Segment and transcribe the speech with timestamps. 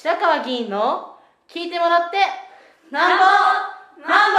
[0.00, 1.16] 白川議員の
[1.48, 2.18] 聞いてもらって
[2.92, 3.24] なんぼ
[4.08, 4.38] なんぼ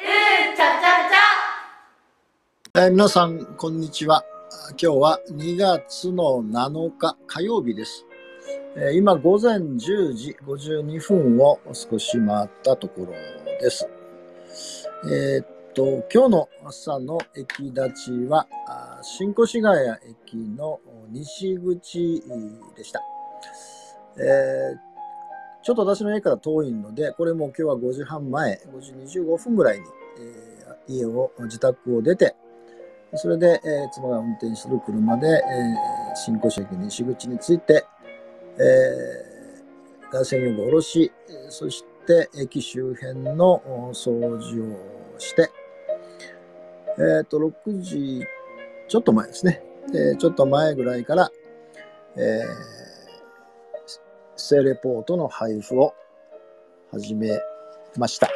[0.00, 1.10] うんちゃちゃ
[2.72, 4.24] ちゃえー皆さん、こんにちは。
[4.70, 8.06] 今日は2月の7日火曜日です。
[8.74, 13.08] えー今午前10時52分を少し回ったところ
[13.60, 13.86] です。
[15.12, 18.48] えーっと、今日の朝の駅立ちは、
[19.02, 19.90] 新越谷
[20.24, 22.22] 駅の西口
[22.74, 23.02] でした。
[24.18, 24.90] えー
[25.62, 29.84] ちょっと私の家から遠いので、これも今日は5時半前、5時25分ぐらいに、
[30.18, 32.34] えー家を、自宅を出て、
[33.14, 37.84] それで、えー妻が運転する車で、えー新越駅西口に着いて、
[38.58, 41.12] えー、外線用具を下ろし、
[41.50, 45.50] そして駅周辺の掃除をして、
[46.98, 48.24] えっ、と、6時
[48.88, 49.62] ちょっと前ですね。
[49.94, 51.30] えーちょっと前ぐらいから、
[52.16, 52.79] えー、
[54.40, 55.94] 性レポートの配布を
[56.90, 57.40] 始め
[57.96, 58.28] ました。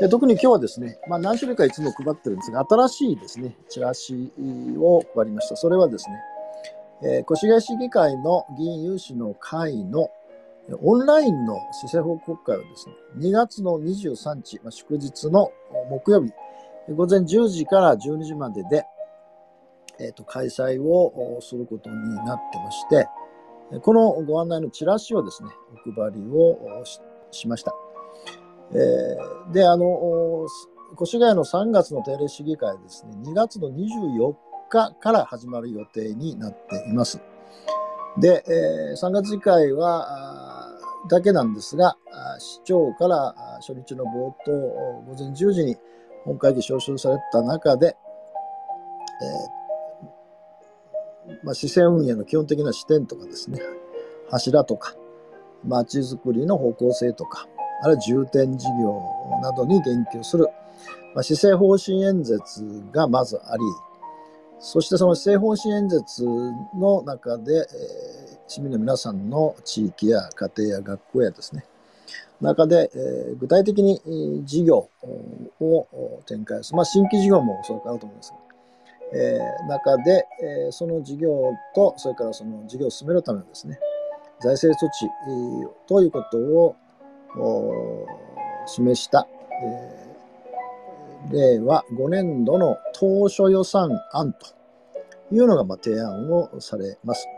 [0.00, 4.32] で特に今日はですね、まあ、何種類かいつも配ってるんですが、新しいですね、チラシ
[4.78, 5.56] を配りました。
[5.56, 6.16] それはですね、
[7.04, 10.10] えー越谷市議会の議員有志の会の
[10.80, 15.52] オンラインの市政報告会をですね、2月の23日、まあ、祝日の
[15.90, 16.32] 木曜日、
[16.88, 18.84] 午前10時から12時までで、
[20.00, 23.06] えーと開催をすることになってまして、
[23.80, 25.50] このご案内のチラシをですね、
[25.86, 26.84] お配りを
[27.30, 27.74] しました。
[28.72, 30.46] えーで、あの、
[31.00, 34.34] 越谷の3月の定例市議会ですね、2月の24
[34.68, 37.20] 日から始まる予定になっています。
[38.18, 40.68] で、えー3月議会は、
[41.08, 41.96] だけなんですが、
[42.38, 43.34] 市長から
[43.66, 44.52] 初日の冒頭、
[45.06, 45.76] 午前10時に
[46.24, 49.61] 本会議招集された中で、えー
[51.42, 53.60] まあ、市政運営の基本的な視点とかですね、
[54.30, 54.94] 柱とか、
[55.66, 57.46] 街づくりの方向性とか、
[57.82, 59.02] あるいは重点事業
[59.42, 60.48] などに言及する、
[61.14, 63.62] まあ、施政方針演説がまずあり、
[64.60, 71.64] そしてその施政方針演説の中で、えー市民の皆さんの地域や家庭や学校やですね、
[72.42, 74.90] 中で、えー具体的に事業
[75.60, 78.34] を展開する、まあ、新規事業もおそらくあると思います、
[79.14, 80.26] え中で、
[80.68, 83.78] えその事業と、それからその事業を進めるためのですね、
[84.40, 85.10] 財政措置
[85.86, 86.76] ということを
[88.66, 89.26] 示した、
[89.64, 90.02] えー
[91.30, 94.46] 令和5年度の当初予算案と
[95.30, 97.28] いうのがまあ提案をされます。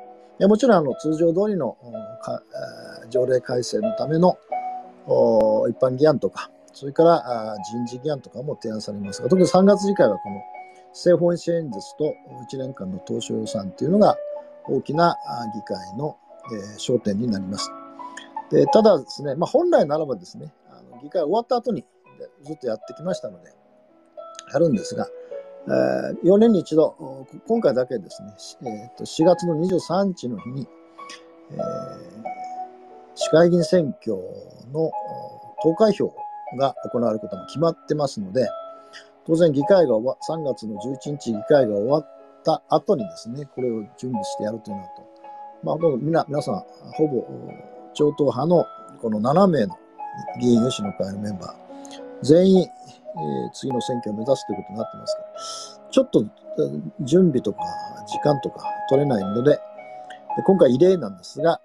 [0.40, 1.76] もちろんあの通常通りの
[2.22, 2.42] か
[3.02, 4.38] えー条例改正のための
[5.68, 10.40] 一般議案とか、それから人事議案とかも提案されますが、特に3月議会はこの
[10.94, 12.14] 政府支援演説と
[12.52, 14.16] 1年間の当初予算というのが
[14.66, 15.16] 大きな
[15.54, 16.16] 議会の、
[16.78, 17.70] 焦点になります。
[18.50, 21.84] でただですね、まあ、本来ならばですね、あの議会終わった後に
[22.42, 23.50] ずっとやってきましたので、
[24.52, 25.08] やるんですが、
[25.66, 28.22] えー4年に一度、今回だけです
[28.62, 30.68] ね、えーと4月の23日の日に、
[31.50, 31.58] えー
[33.16, 34.16] 市会議員選挙
[34.72, 34.90] の
[35.62, 36.14] 投開票
[36.58, 38.48] が行われることも決まってますので、
[39.26, 42.06] 当然議会が終わ、3月の11日議会が終わっ
[42.44, 44.88] た後にですね、これを準備してやるというのと、
[45.62, 47.26] まあ、ほぼ皆皆さん、ほぼ
[47.94, 48.66] 超党派の
[49.00, 49.78] この7名の
[50.40, 51.54] 議員有志の会のメンバー、
[52.22, 56.24] 全員、えー次の選挙を目指すということになってますから、ちょっと
[57.00, 57.60] 準備とか
[58.08, 59.60] 時間とか取れないので、で
[60.44, 61.60] 今回異例なんですが、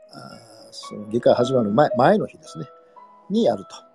[0.71, 2.65] その議会始まる前前の日ですね、
[3.29, 3.88] にやると。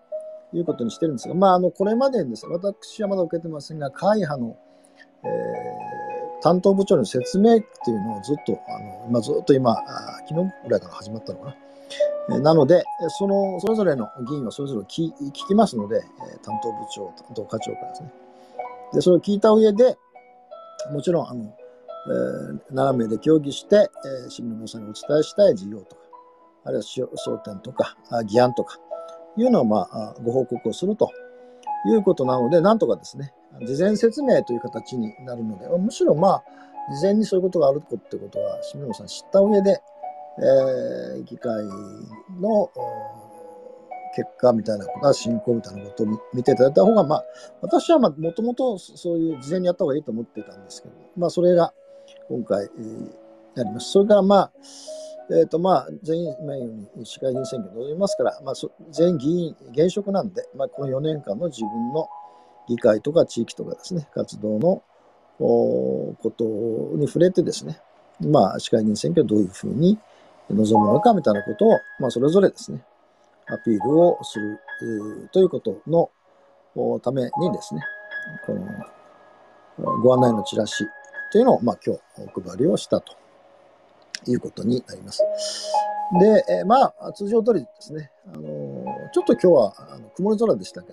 [0.56, 4.56] いうことにしてるんですが、まあ、あのこれまでにですね、私はまだ受けてませんが、会派の、
[5.24, 6.04] えー
[6.44, 9.74] 担当部長の説明っていうのをずっと、あの今ずっと今、
[10.28, 11.56] 昨日ぐらいから始まったのかな。
[12.36, 12.84] えなので、
[13.18, 18.12] そのそれぞれの議員はそれぞれ聞聞きますので、え担当部長、担当課長からですね。
[18.92, 19.96] で、それを聞いた上で、
[20.92, 26.02] もちろん、あの、えー、7名で協議して、えー市民の皆さんにお伝えしたい事業とか、
[26.64, 28.78] あるいはし争点とか、議案とか、
[29.36, 31.10] いうのを、まあ、ご報告をすると
[31.86, 33.32] いうことなので、なんとかですね、
[33.66, 36.44] 事前説明という形になるので、むしろまあ、
[36.94, 39.80] 事前にそういうことがあるってことは、市民の皆さん知った上で、
[40.36, 41.64] えー議会
[42.40, 42.70] の
[44.16, 47.24] 結果みたいなことは、進行みたいなことを見ていただいた方が、まあ、
[47.62, 51.72] 私はもともとそういう事前にやった方がいいと思ってたんですけど、まあ、それが
[52.28, 53.24] 今回、えー
[53.56, 53.92] やります。
[53.92, 54.52] それから、まあ、
[55.30, 56.64] えっ、と、まあ、全員名誉
[56.96, 62.08] に市会議員選挙に臨みますから、まあ、そ全員議員、現職なんで、まあ、この4年間の自分の
[62.68, 64.82] 議会とか地域とかですね、活動の
[65.40, 66.44] おこと
[66.96, 67.80] に触れてですね、
[68.20, 69.98] まあ、市会議員選挙をどういうふうに、
[70.50, 72.84] 望むのかみたいなことを、まあ、それぞれですね、
[73.46, 76.10] アピールをする、えー、ということの
[77.00, 77.82] ためにですね、
[78.46, 80.84] このご案内のチラシ
[81.32, 82.00] というのを、まあ、今日
[82.36, 83.23] お配りをしたと。
[84.30, 85.22] いうことになります。
[86.20, 88.42] で、え、まあ、通常通りですね、あの、
[89.12, 90.88] ちょっと今日はあの曇り空でしたが、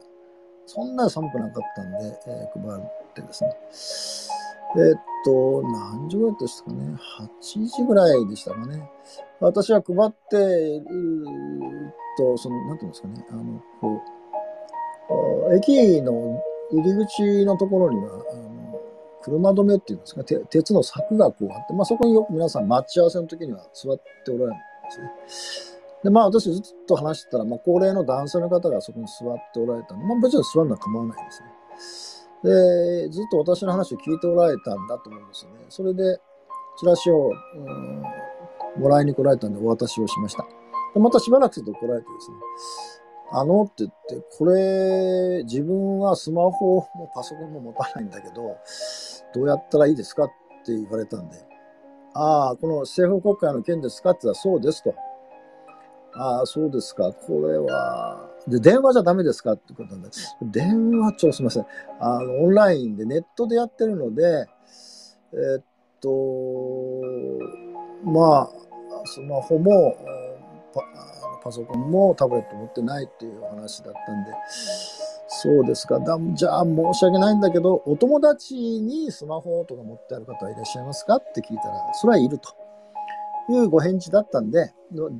[0.65, 3.55] そんなに寒くなかったんで、えー、配ってですね、
[4.77, 6.97] えー、っと、何時ぐらいでしたかね、
[7.43, 8.89] 8時ぐらいでしたかね。
[9.41, 10.85] 私は配っている
[12.17, 14.01] と、その、なんていうんですかね、あの、こ
[15.49, 16.41] う、駅の
[16.71, 18.23] 入り口のところには、
[19.21, 24.57] 車止めっていうんですか、鉄の柵がこうあって、まあそこによく皆さん待ち合わせの時には座っておられるんで
[25.29, 25.81] すね。
[26.03, 32.51] で、まあ私ずっと話してたら、まあ高齢の男性の方がそこに座っておられたんで、まあ別に座るのは構わないですね。
[33.05, 35.57] で、ずっと私の話を聞いておられたんだと思うんですよね。
[35.69, 36.19] それで、
[36.79, 38.03] チラシを、うん
[38.77, 40.45] もらいに来られたんでお渡しをしました。
[40.93, 42.37] でまたしばらくすると来られてですね、
[43.33, 48.57] あのって言って、これ、自分はスマホもパソコンも持たないんだけど、
[49.33, 50.27] どうやったらいいですかっ
[50.65, 51.37] て言われたんで、
[52.13, 54.93] ああ、この政府国会の件ですかって言ったらそうですと。
[56.13, 57.13] ああ、そうですか。
[57.13, 60.09] これは、で、電話じゃダメですかってことなんで、
[60.41, 61.65] 電話ちょ、すみません。
[61.99, 64.47] あの、オンラインでネットでやってるので、
[65.33, 65.63] え、っ
[66.01, 66.09] と、
[68.03, 68.49] まあ、
[69.05, 69.95] スマホも
[70.73, 70.81] パ、
[71.43, 74.31] パソコンもタブレット持ってないっていう話だったんで、
[75.33, 75.97] そうですか。
[75.99, 82.53] だじゃあ申し訳ないんだけど、お友達にスマホとか持ってある方はいらっしゃいますかって聞いたら、それはいると
[83.49, 84.73] いうご返事だったんで、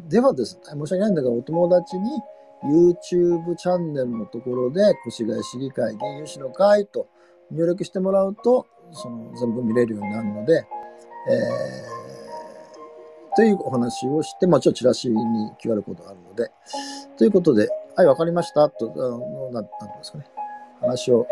[0.09, 2.11] ではですね、申し訳ないんだけど、お友達に
[2.61, 7.07] YouTube チャンネルのところで、越谷市議会議員有志の会と
[7.49, 10.67] 入力してもらうと、その全部見れるようになるので、
[11.29, 15.15] えー、というお話をして、まあ、ちょっとチラシに
[15.63, 16.51] QR コードがあるので、
[17.17, 20.25] ということで、はい、わかりました、と、あのなんていうんですかね、
[20.79, 21.27] 話を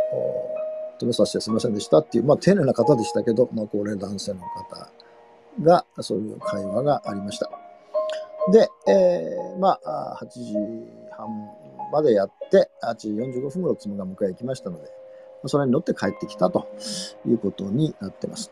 [1.00, 4.90] 止めさせてすみませんでしたっていう、まあ、丁寧な方でしたけど、まあ、高齢男性の方
[5.62, 7.50] が、そういう会話がありました。
[8.52, 10.54] で、えー、まあ、8時
[11.12, 11.28] 半
[11.94, 14.92] までやって、8時45分頃妻が迎え行きましたので、
[15.46, 16.68] それに乗って帰ってきたと
[17.26, 18.52] いうことになってます。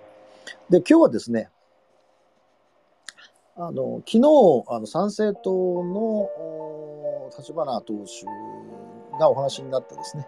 [0.69, 1.50] で、今日はですね、
[3.57, 6.30] あの、昨日、あの、参政党の
[7.35, 8.25] 立花党首
[9.19, 10.27] がお話になったですね、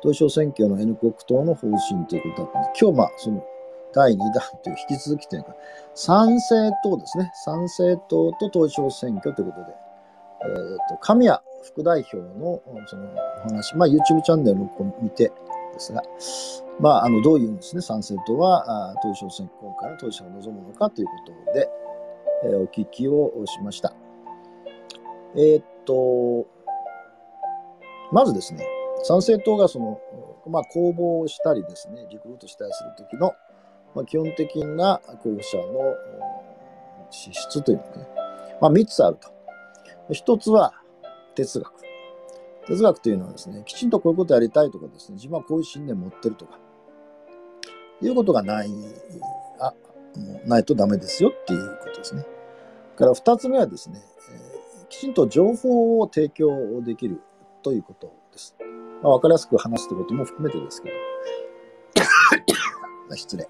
[0.00, 3.44] 統一選挙の N 国党の方針ということだったんで、今日、まあ、その
[3.92, 5.54] 第2弾という引き続きというか、
[5.94, 7.30] 参政党ですね。
[7.44, 9.72] 参政党と統一選挙ということで、
[10.42, 13.08] えっ、ー、と、神谷副代表のその
[13.44, 14.68] お話、まあ YouTube チャンネルを
[15.02, 15.32] 見て
[15.72, 16.02] ですが、
[16.78, 21.12] まあ、あの、どういうんですね、参政党は、統一選挙今回の統一省を望むのかというこ
[21.46, 21.68] とで、
[22.44, 23.92] えー、お聞きをしました。
[25.36, 26.46] えっ、と、
[28.12, 28.64] まずですね、
[29.02, 30.00] 参政党がその、
[30.46, 33.32] まあ、公募をしたりですね、リクルートしたりするときの、
[33.94, 35.96] まあ、基本的な候補者の
[37.10, 38.08] 資質というのがね、
[38.60, 39.28] まあ、3つあると。
[40.10, 40.74] 1つは
[41.34, 41.72] 哲学。
[42.66, 46.58] 哲学というのはですね、きちんとこういうことやりたいとかですね、自分はこういう信念持ってるとか、
[48.02, 48.70] いうことがない、
[49.58, 49.74] あ、
[50.16, 52.24] もうないとダメですよっていうことですね。
[52.96, 54.02] から2つ目はですね、
[54.90, 57.20] きちんと情報を提供できる
[57.62, 58.56] ということです。
[59.02, 60.90] まあ、分かりやすく話すということも含めてですけ
[63.08, 63.48] ど、 失礼。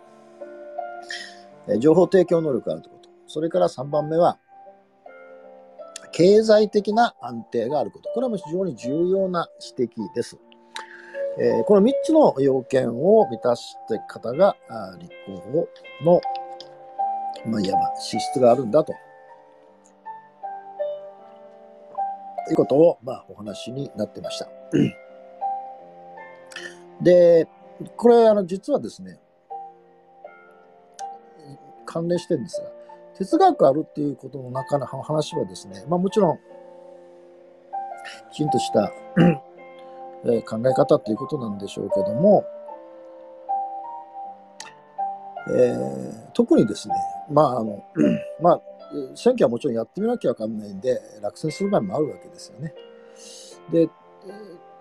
[1.79, 3.11] 情報提供能力があるということ。
[3.27, 4.39] それから3番目は、
[6.13, 8.11] 経済的な安定があること。
[8.11, 10.39] これは非常に重要な指摘です。
[11.39, 14.57] えー、この3つの要件を満たした方が
[14.99, 15.69] 立候補
[16.05, 16.21] の、
[17.47, 18.93] まあ、いわば資質があるんだと。
[22.51, 24.49] いうことを、まあ、お話になってました。
[27.03, 27.49] で、
[27.97, 29.19] これ、あの、実はですね、
[31.87, 32.69] 関連してるんですが、
[33.17, 36.39] 哲学あるっていうことの中の話はですね、まあもちろん、
[38.33, 38.93] きちんとした
[40.25, 42.45] え考え方っていうことなんでしょうけども、
[45.57, 46.95] えー、特にですね、
[47.31, 47.83] まああの、
[48.41, 48.61] まあ、
[49.15, 52.75] 選挙はもちろんやってみなきゃわかんないんで、落選する場合もあるわけですよね。
[53.73, 53.89] で、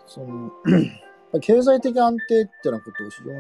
[0.08, 0.52] その、
[1.42, 3.40] 経済的安定っていうようなことを非常に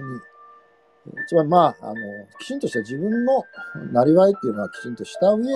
[1.28, 1.96] つまりまあ、あの、
[2.40, 3.44] きちんとした自分の
[3.92, 5.52] なりわいっていうのはきちんとした上で、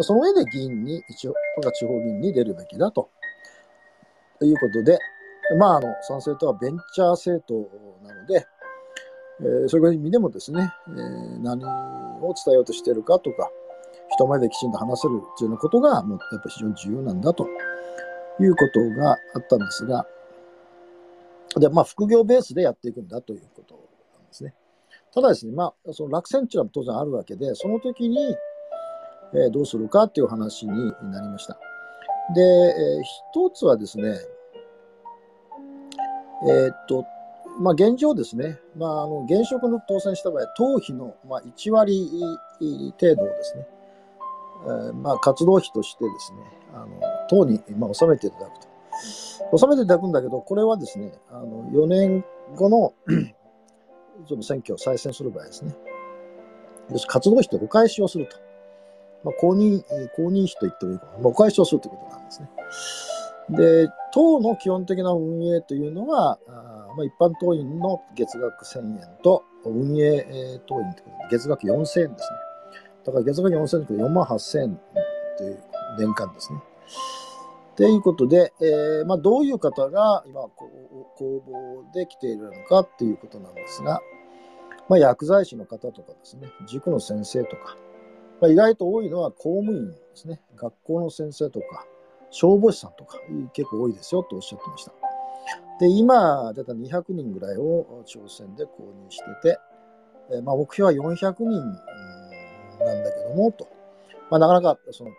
[0.00, 1.34] その上で議員に、一応、
[1.74, 3.10] 地方議員に出るべきだと。
[4.38, 4.98] ということで、
[5.58, 7.54] まあ、あの、参政党はベンチャー政党
[8.06, 8.46] なので、
[9.40, 13.50] えー、そういう意味でもですね、えー、何を伝えようとしてるかとか、
[14.12, 17.46] 人前できちんと話せるっていうようなことが、もうやっぱ非常に重要なんだと
[18.40, 20.06] いうことがあったんですが、
[21.58, 23.80] で、まあ、副業ベースでやっていくんだということな
[24.20, 24.54] んですね。
[25.14, 28.36] ただですね、まあ、その落選っていうのは当然あるわけで、その時に、
[29.34, 31.58] えー、どうするかっていう話になりました。
[32.34, 33.02] で、えー、
[33.34, 34.18] 一つはですね、
[36.48, 37.04] えー、っと、
[37.60, 42.08] まあ、現状ですね、まあ、あの現職の当選した場合、党費の、まあ、1割
[42.98, 43.66] 程度ですね、
[44.64, 46.38] えー、まあ、活動費としてですね、
[46.74, 46.88] あの
[47.28, 48.68] 党に、まあ、納めていただくと。
[49.52, 52.94] 納めていただくんだけど、これはですね、あの4年後の
[54.28, 55.74] その選挙を再選する場合ですね、
[56.90, 58.36] 要する活動費とお返しをすると。
[59.24, 59.82] まあ、公認、
[60.16, 62.50] 公認費と言ってもいいかな、まあ、お返しをするということなんですね。
[63.50, 72.16] で、党の基本的な運営というのは、あまあ、一般党員の月額1000円と、運営党員ということで月額4000円ですね。
[73.04, 74.80] だから月額4000円という4万8000円
[75.38, 75.62] という
[75.98, 76.60] 年間ですね。
[77.74, 81.42] ということで、えーまあ、どういう方が今公
[81.88, 84.00] 募で来ているのかっていうことなんですが、
[84.88, 87.76] まあ、薬剤師の方とかですね、塾の先生とか、
[88.40, 91.86] まあ、意外と多いのは公務員ですね、学校の先生とか、
[92.30, 93.18] 消防士さんとか
[93.52, 94.92] 結構多いですよとおっしゃってました。
[95.80, 99.58] で、今、だいたい200人ぐらいを挑戦で公認してて、
[100.30, 101.62] えー、まあ、目標は400人
[102.84, 103.66] なんだけども、と。
[104.30, 105.10] まあ、なかなかその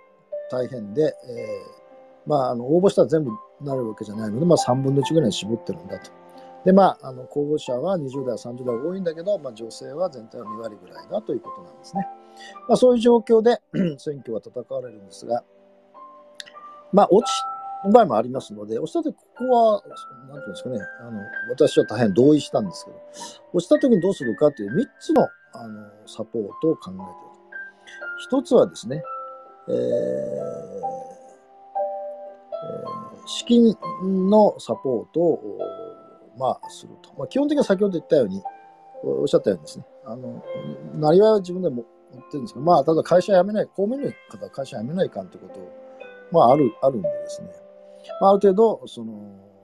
[0.49, 1.83] 大変で、えー
[2.25, 6.11] まあ、あの応募したら全部なるわけじゃないので、まあ、3分の1ぐらいに絞ってるんだと。
[6.65, 12.07] で、まあ、あの候補者は20代、30代多いんだけど、まあ、女性は全体は2割ぐらいだということなんですね。
[12.67, 13.61] まあ、そういう状況で
[13.99, 15.43] 選挙は戦われるんですが、
[16.93, 17.31] まあ、落ち
[17.91, 19.83] 場合もありますので、落ちた時、ここは、
[20.29, 22.97] なんていうんですかね、あの私は大変同意したんですけど、
[23.53, 27.32] 落ちた時にどうするかという3つのあのサポートを考えている。
[28.25, 29.03] 一つはですね、
[29.67, 30.73] えー
[33.25, 33.75] 資金
[34.29, 35.59] のサポートを、
[36.37, 37.13] まあ、すると。
[37.17, 38.41] まあ、基本的には先ほど言ったように、
[39.03, 40.43] おっしゃったようにですね、あの、
[40.95, 45.59] なりわいは自分でも持ってるんですけど、まあ、ただ会社辞めない、公務員の方は会社辞めないかんということ
[46.31, 47.49] まあ、ある、あるんでですね、
[48.19, 49.13] まあ、ある程度、その、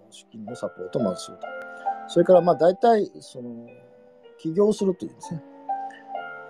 [0.10, 1.48] 資金のサポートをまずすると。
[2.08, 3.68] それから、まあ、大体、その、
[4.38, 5.44] 起業するというんですね、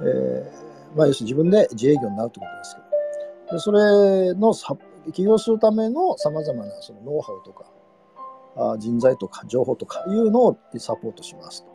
[0.02, 2.82] えー、まあ、要するに自分で自営業になるということですけ
[3.52, 4.76] ど、でそれのサ
[5.14, 7.66] 起業するためのさまざまなそのノウハウとか
[8.56, 11.70] あ人材とか情報とかいうのをサポートしますと。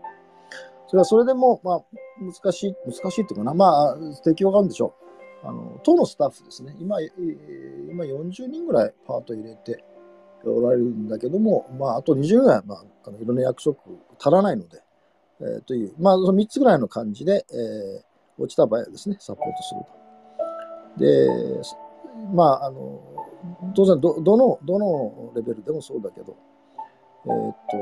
[0.87, 1.83] それはそれでも、まあ、
[2.21, 4.95] 難しい、難しいっていうかな、まあ、適用があるんでしょ
[5.43, 5.47] う。
[5.47, 9.83] あの、党のスタッフですね、今、今40人ぐらいパート入れて
[10.45, 13.79] おられるんだけども、まあ、あと20人ぐらい、まあ、あのいろんな役職
[14.19, 14.83] 足らないので、
[15.41, 18.03] えー、という、まあ、その3つぐらいの感じで、えー、
[18.39, 21.05] 落ちた場合はですね、サポートすると。
[21.05, 21.29] で、
[22.33, 23.01] まあ、あの、
[23.75, 26.37] 当然ど、どの、どのレベルでもそうだけど、
[27.27, 27.77] えー、っと、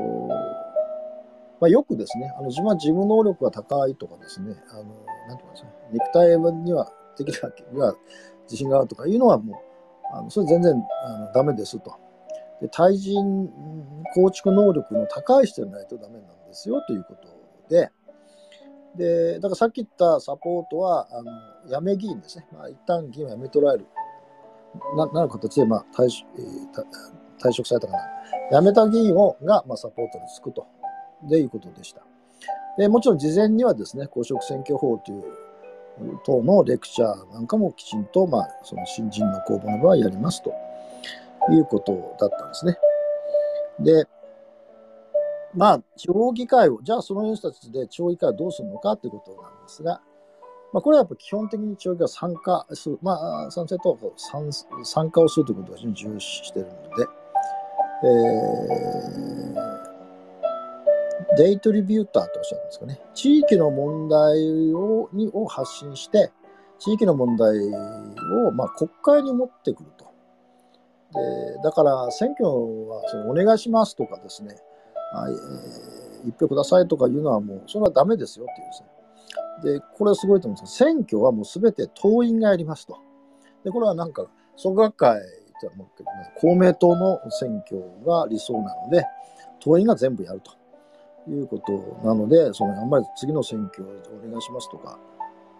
[1.59, 4.83] まあ、よくですね、あの自分は自分能力が高いとかですね、あの、
[5.27, 7.95] なんていうんですか、肉体には、的には
[8.45, 10.73] 自信があるとかいうのはもう、あのそれ全然
[11.05, 11.95] あのダメですと。
[12.61, 13.49] で対人
[14.13, 17.27] 構築能力の高い人でないとダメなんですよということ
[17.69, 17.91] で、
[18.95, 21.31] で、だからさっき言ったサポートは、あの、
[21.79, 22.47] 辞め議員ですね。
[22.53, 23.85] まあ、一旦議員を辞め取られる。
[24.97, 28.59] ななる形で、まあ退えー、退職されたかな。
[28.59, 30.65] 辞めた議員をが、まあ、サポートにつくと。
[31.29, 32.01] でいうことでした。
[32.77, 35.23] でもちろん事前にはですね、公職選挙法という
[36.25, 40.53] 等のレクチャーなんかもきちんと、まあ、その新人の公募の場合やりますと
[41.51, 42.77] いうことだったんですね。
[43.79, 44.07] で、
[45.55, 50.01] まあ、地方議会を、じゃあその人たちで地方議会をどうするのかということなんですが、
[50.71, 54.49] まあ、これはやっぱ基本的に地方議会は参加する、まあ、賛成と参
[54.83, 57.07] 参加をするということを非常に重視しているので、
[58.03, 62.99] えー、デイトリビューターとおっしゃるんですかね。
[63.13, 66.31] 地域の問題をにを発信して、
[66.79, 67.55] 地域の問題
[68.47, 70.11] を、まあ、国会に持ってくると。
[71.13, 71.19] で
[71.63, 74.55] だから選挙はそのお願いしますとかですね、
[75.13, 79.79] えー、一票くださいとかいうのはもう、それはダメですよっていうですね。
[79.79, 82.97] で、これはすごいと思うんですが、選挙はもうすべて党員がやりますと。
[83.63, 85.21] で、これはなんか、創学会っ
[85.59, 89.05] て思うけどね、公明党の選挙が理想なので、
[89.59, 90.51] 党員が全部やると
[91.29, 93.87] いうことなので、そのあんまり次の選挙を
[94.25, 94.99] お願いしますとか、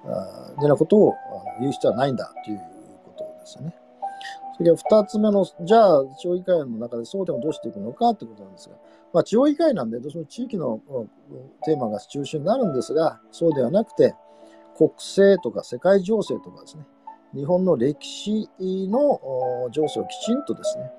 [0.06, 1.16] あでなことを
[1.62, 2.60] 言う必要はないんだという
[3.06, 3.74] ことですよね。
[4.58, 8.76] それから2つ目の、じゃあ、地方議会の中でそうでもどうしていくのかということなんですが、
[9.14, 10.82] まあ、地方議会なんで、どうしても地域の
[11.64, 14.16] テーマが中心になるんですが、そうではなくて、
[14.76, 16.84] 国政とか世界情勢とかですね、
[17.36, 20.92] 日本の歴史の情勢をきちんとですね、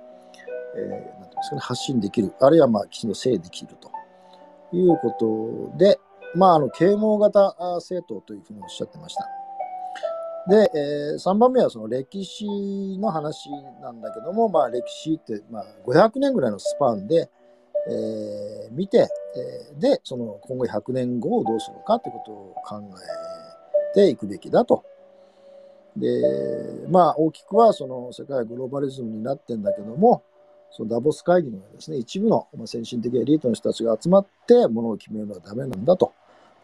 [0.77, 0.81] え、
[1.21, 3.91] なんですかね、発信できる、あるいはまあきちんと整理できると
[4.73, 5.99] いうことで、
[6.37, 9.29] まあ、あの啓蒙型政党というふうにおっしゃってました。
[10.49, 13.49] で、えー、3番目はその歴史の話
[13.81, 17.31] なんだけども、まあ、歴史って、まあ、500年ぐらいのスパンで、
[17.87, 22.83] えー、見て、えー、で、その今後100年後をどうするかということを考
[23.93, 24.85] えていくべきだと。
[25.97, 26.09] で、
[26.89, 30.23] まあ、大きくはその世界グローバリズムになってんだけども、
[30.71, 36.13] そのダボス会議のですね、一部の先進的エリートの人たちが集まってものを決めるのはダメなんだと。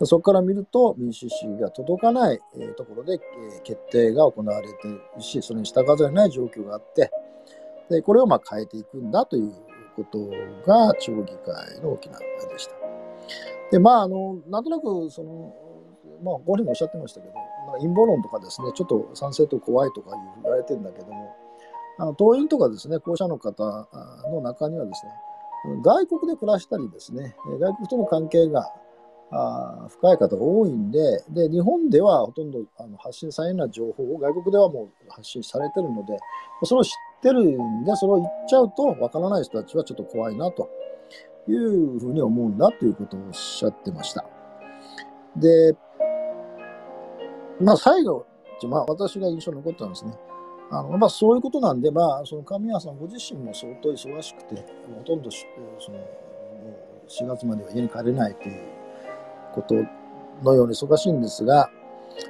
[0.02, 2.40] そこから見ると民主主義が届かない
[2.76, 3.20] ところで
[3.64, 7.10] 決定が行われているし、それに従わざるない状況があって、
[7.90, 9.52] でこれをまあ変えていくんだという
[9.90, 10.18] こと
[10.66, 12.74] が町議会の大きなあれでした。
[13.70, 15.54] で、まあ、あの、なんとなく、その、
[16.22, 17.34] まあ、ご本人もおっしゃってましたけど、
[17.66, 20.10] まあ、陰謀論とかですね、ちょっと賛成と怖いとか
[20.42, 21.34] 言われてるんだけども、
[21.98, 23.88] あの党員とかですね、候補者の方
[24.32, 25.12] の中にはですね、
[25.82, 28.72] 外国で暮らしたりですね、外国との関係が
[29.30, 36.18] あ深い方が多いんで、で、日本ではほとんどあの発信されるな情報を外国ではもう発信されてるので、
[36.64, 36.90] それを知っ
[37.20, 40.68] てるんで、それを言っちゃうと、わからない人たちはちょっと怖いなと
[41.48, 44.24] いうふうに思うんだということをおっしゃってました。
[45.36, 45.74] で、
[47.60, 48.26] まあ最後、
[48.68, 50.12] まあ私が印象に残ったんですね。
[50.72, 54.54] あのまあ、そういうことなんで、まあ、その神谷さんご自身も相当忙しくて、
[54.94, 55.98] ほとんどその
[57.08, 58.62] 4月までは家に帰れないという
[59.52, 59.74] こと
[60.44, 61.70] のように忙しいんですが、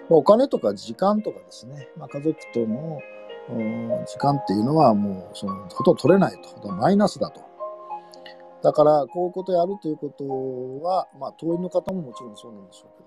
[0.08, 3.00] お金とか時間とかですね、まあ、家族との
[4.06, 7.42] 時間っていうのはもうそのほとんど取れないと、マイナスだと。
[8.62, 13.02] だから、こういうことやるということは、まあ、党員の方ももちろんそうなんでしょう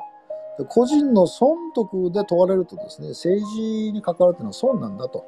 [0.57, 5.25] けど、個人の損得で問われるとですね、政治に関わるというのは損なんだと。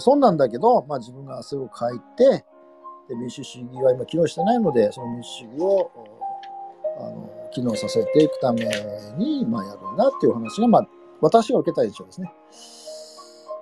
[0.00, 2.44] 損なんだけど、まあ、自分が汗をかいて、
[3.08, 5.90] で民主主義は今機能してないので、その民主主義を
[6.98, 8.68] あの機能させていくため
[9.16, 10.88] に、まあ、やるんだっていう話が、まあ、
[11.20, 12.30] 私が受けた印象ですね。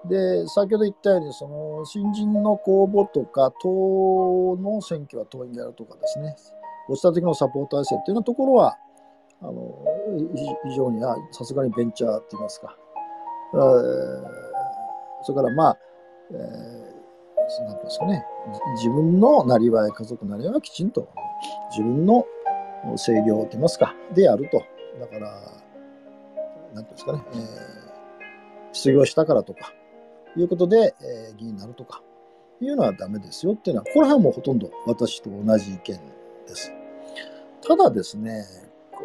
[0.08, 6.36] で、先ほど言ったように、その新人の公募とか、党の選挙は党員でやるとかですね、
[6.88, 8.76] ご自宅のサポート体制っていうようなところは、
[9.42, 9.84] あの
[10.64, 12.74] 非常にさすがにベンチャーって言いますか、
[13.52, 14.22] えー、
[15.24, 15.78] それからまあ、
[16.30, 18.24] えー、なんですかね、
[18.76, 21.08] 自分のなりわい、家族なりわいはきちんと
[21.70, 22.24] 自分の
[22.96, 24.62] 制御と言いますか、でやると。
[25.00, 25.30] だから、
[26.72, 27.40] なんていうんですかね、えー、
[28.72, 29.72] 失業したからとか、
[30.36, 32.02] いうことで、えー、議員になるとか、
[32.60, 36.00] いうのはダメですよっていうのは、これはもうほとんど私と同じ意見で
[36.54, 36.72] す。
[37.66, 38.44] ただですね、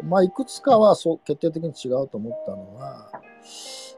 [0.04, 3.10] まあ、いくつかはそう決定的に違うと思ったのは、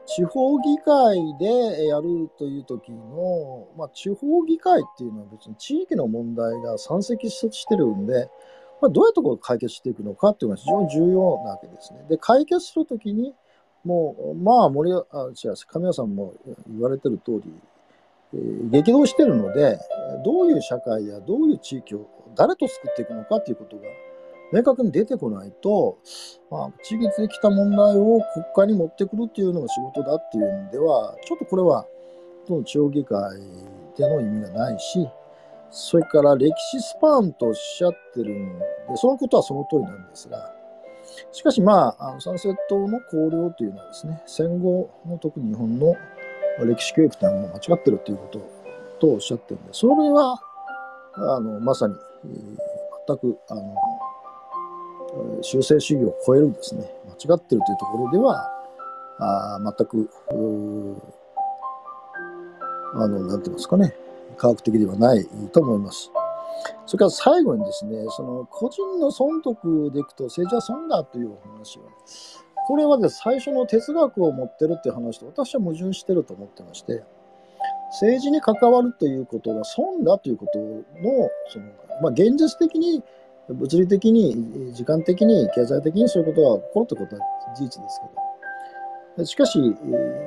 [0.05, 8.29] 地方議会でやるという時の、まあ、地方議会っていうのは別に地域の問題が山積してるんで、
[8.81, 12.05] まあ、どうやってこう解決していくのかっていうのが非常に重要なわけですね。
[12.09, 13.33] で、解決するときに、
[13.85, 16.33] もう、まあ、森あ、違う、神谷さんも
[16.67, 17.53] 言われてる通り、
[18.33, 19.79] えー、激動してるので、
[20.25, 23.83] どういう社会やどういう地域を誰と作っていくのかっていうことが
[24.51, 25.97] 明確に出てこないと、
[26.51, 31.85] まあ、地域できた問題を国会に持ってくるっていうのが仕事だっていうんでは、ちょっとこれは、
[32.63, 33.39] 地方議会
[33.97, 35.07] での意味がないし、
[35.71, 40.54] それから歴史スパンとおっしゃってるんで、そのことはその通りなんですが、
[41.31, 45.95] しかしまあ、あのサンセットの綱領というのはですね、戦後の特に日本の
[46.65, 48.39] 歴史教育というのは間違ってるということ
[48.99, 50.41] とおっしゃってるんで、それは、
[51.13, 51.95] あの、まさに、
[53.07, 53.75] 全く、あの、
[55.41, 56.83] 修正主義を超えるですね、
[57.27, 58.51] 間違ってるというところでは、
[59.17, 60.09] あ全く、
[62.95, 63.95] あの、なんて言いますかね、
[64.37, 66.11] 科学的ではないと思います。
[66.85, 71.85] それから最後にですね、その個人の損得でいくと政治は損だというお話は、
[72.67, 77.03] これはで最初の哲学を持ってるっていう話と私は矛盾してると思ってまして、
[77.91, 81.65] 政治に関わるということが損だということの、その
[82.01, 83.03] まあ、現実的に、
[83.47, 87.21] 物理的に、時間的に、経済的にそういうことが起こるということは
[87.55, 88.01] 事実です
[89.15, 89.59] けど、しかし、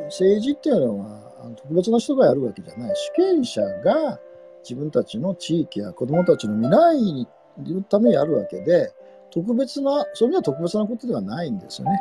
[0.04, 2.94] 政治っていうのは、特別な人がやるわけじゃない。
[2.96, 4.18] 主権者が
[4.62, 8.92] 自分たちの地域や子供たちの未来にのためにやるわけで、
[9.30, 12.00] 特別な、そういう意味では特別なことではないんですよね。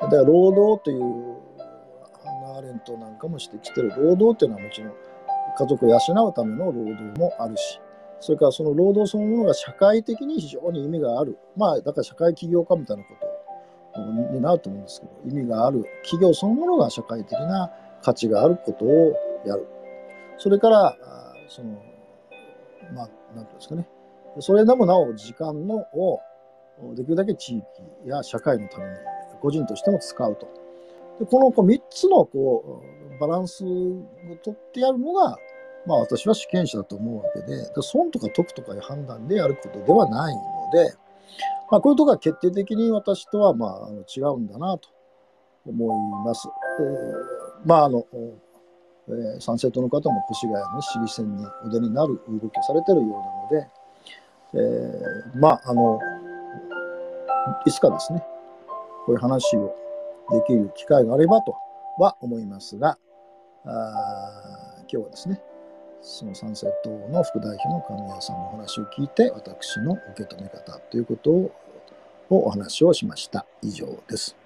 [0.00, 1.00] だから労働という、
[2.24, 4.92] ハンナ・アレントなんかも指摘してる労働というのはもちろん
[5.56, 7.80] 家族を養うための労働もあるし、
[8.20, 11.38] それからその労働そのものが社会的に非常に意味がある。
[11.56, 13.10] まあ、だから社会起業家みたいなこ
[13.94, 14.00] と
[14.34, 17.70] になると思うんですけど、意味がある企業そのものが社会的な
[18.02, 19.14] 価値があることを
[19.44, 19.66] やる。
[20.38, 20.96] それから、
[21.48, 21.82] その、
[22.94, 23.88] まあ、なんていうんですかね。
[24.40, 26.20] それでもなお時間のを
[26.94, 27.64] できるだけ地域
[28.06, 28.90] や社会のために
[29.40, 30.46] 個人としても使うと。
[31.18, 32.82] でこのこう3つのこ
[33.16, 34.06] うバランスを
[34.44, 35.36] とってやるのが、
[35.86, 40.40] まあ私は主権者だと思うわけで、損とか得とかいう判断でやることではないの
[40.72, 40.94] で、
[41.70, 44.88] まあこういうところが決定的に私とはまあ違うんだなと
[45.66, 46.48] 思います。
[46.80, 48.06] えー、まああの、
[49.10, 53.68] えー、参政党の方も越谷の市議選にお出になる動きをされてるようなので、
[54.54, 55.98] えー、まああの、
[57.66, 58.22] いつかですね、
[59.06, 59.74] こういう話を
[60.30, 61.54] できる機会があればと
[61.98, 62.98] は思いますが、
[63.64, 65.40] あ今日はですね、
[66.02, 71.52] その参政党の副代表の神谷さんのお話を聞いて、私の受け止め方ということを
[72.30, 73.46] お話をしました。
[73.62, 74.36] 以上です。